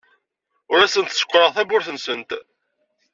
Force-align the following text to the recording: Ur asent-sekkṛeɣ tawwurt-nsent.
Ur 0.71 0.79
asent-sekkṛeɣ 0.81 1.51
tawwurt-nsent. 1.55 2.29